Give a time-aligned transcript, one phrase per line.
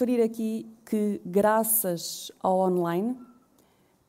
[0.00, 3.18] referir aqui que, graças ao online,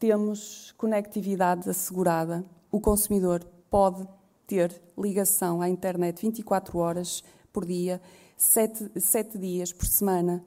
[0.00, 2.44] temos conectividade assegurada.
[2.72, 4.04] O consumidor pode
[4.48, 7.22] ter ligação à internet 24 horas
[7.52, 8.02] por dia,
[8.36, 10.44] 7, 7 dias por semana,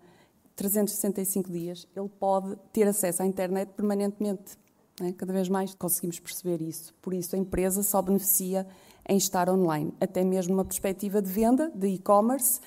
[0.57, 1.87] 365 dias.
[1.95, 4.57] Ele pode ter acesso à internet permanentemente.
[4.99, 5.13] Né?
[5.13, 6.93] Cada vez mais conseguimos perceber isso.
[7.01, 8.67] Por isso, a empresa só beneficia
[9.07, 12.59] em estar online, até mesmo uma perspectiva de venda, de e-commerce.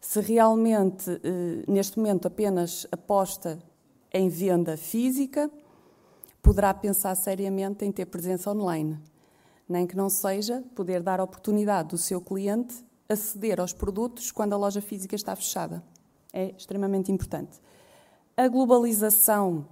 [0.00, 3.62] Se realmente, eh, neste momento, apenas aposta
[4.12, 5.50] em venda física,
[6.42, 8.98] poderá pensar seriamente em ter presença online.
[9.68, 12.74] Nem que não seja poder dar oportunidade do seu cliente
[13.08, 15.82] aceder aos produtos quando a loja física está fechada.
[16.32, 17.60] É extremamente importante.
[18.36, 19.66] A globalização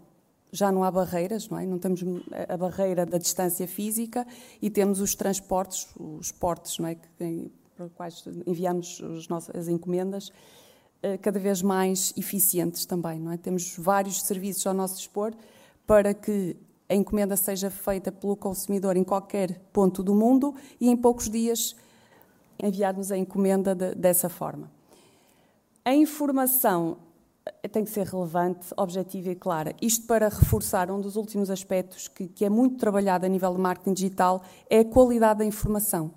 [0.50, 1.64] já não há barreiras, não é?
[1.64, 2.02] Não temos
[2.48, 4.26] a barreira da distância física
[4.60, 6.94] e temos os transportes, os portos, não é?
[6.94, 9.00] Que, para os quais enviamos
[9.54, 10.32] as encomendas,
[11.00, 13.36] eh, cada vez mais eficientes também, não é?
[13.36, 15.32] Temos vários serviços ao nosso dispor
[15.86, 16.56] para que
[16.88, 21.76] a encomenda seja feita pelo consumidor em qualquer ponto do mundo e em poucos dias
[22.60, 24.68] enviar-nos a encomenda de, dessa forma.
[25.84, 26.98] A informação
[27.70, 29.72] tem que ser relevante, objetiva e clara.
[29.80, 33.60] Isto para reforçar um dos últimos aspectos que, que, é muito trabalhado a nível de
[33.60, 36.12] marketing digital, é a qualidade da informação.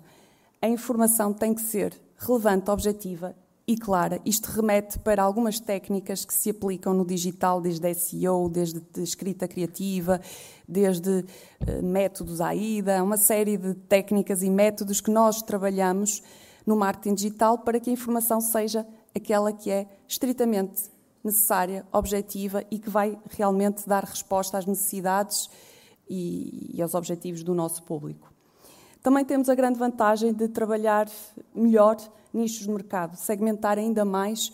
[0.62, 3.34] A informação tem que ser relevante, objetiva
[3.66, 4.20] e clara.
[4.24, 10.20] Isto remete para algumas técnicas que se aplicam no digital, desde SEO, desde escrita criativa,
[10.68, 16.22] desde uh, métodos AIDA, uma série de técnicas e métodos que nós trabalhamos
[16.64, 20.84] no marketing digital para que a informação seja aquela que é estritamente
[21.24, 25.50] necessária, objetiva e que vai realmente dar resposta às necessidades
[26.08, 28.31] e, e aos objetivos do nosso público.
[29.02, 31.10] Também temos a grande vantagem de trabalhar
[31.54, 31.96] melhor
[32.32, 34.52] nichos de mercado, segmentar ainda mais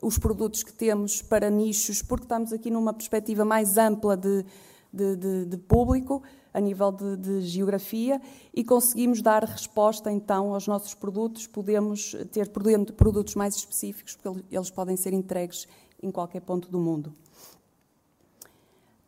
[0.00, 4.44] os produtos que temos para nichos, porque estamos aqui numa perspectiva mais ampla de,
[4.92, 6.22] de, de, de público,
[6.54, 8.20] a nível de, geografia,
[8.52, 11.46] e conseguimos dar resposta então aos nossos produtos.
[11.46, 15.68] Podemos ter produtos mais específicos, porque eles podem ser entregues
[16.02, 17.12] em qualquer ponto do mundo.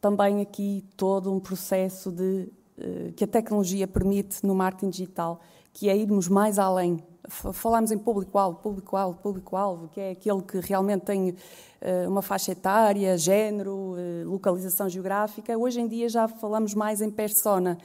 [0.01, 2.49] Também aqui todo um processo de,
[3.17, 5.41] que a tecnologia permite no marketing digital,
[5.73, 7.03] que é irmos mais além.
[7.29, 11.35] Falamos em público-alvo, público-alvo, público-alvo, que é aquele que realmente tem
[11.81, 15.57] eh, uma faixa etária, género, eh, localização geográfica.
[15.57, 17.79] Hoje em dia já falamos mais em persona.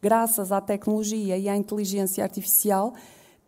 [0.00, 2.94] Graças à tecnologia e à inteligência artificial,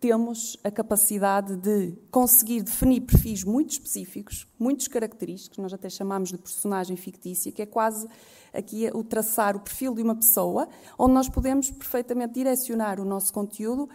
[0.01, 6.39] temos a capacidade de conseguir definir perfis muito específicos, muitos característicos, nós até chamamos de
[6.39, 8.09] personagem fictícia, que é quase
[8.53, 13.33] aqui o traçar o perfil de uma pessoa, onde nós podemos perfeitamente direcionar o nosso
[13.33, 13.89] conteúdo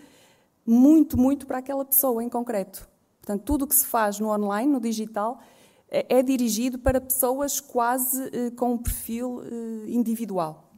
[0.66, 2.88] muito, muito para aquela pessoa em concreto.
[3.22, 5.40] Portanto, tudo o que se faz no online, no digital,
[5.90, 10.73] é, é dirigido para pessoas quase eh, com um perfil eh, individual.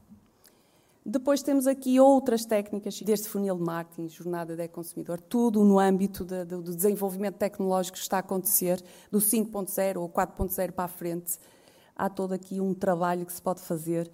[1.08, 6.26] Depois temos aqui outras técnicas, desde funil de marketing, jornada de consumidor, tudo no âmbito
[6.26, 10.88] de, de, do desenvolvimento tecnológico que está a acontecer, do 5.0 ou 4.0 para a
[10.88, 11.38] frente.
[11.96, 14.10] Há todo aqui um trabalho que se pode fazer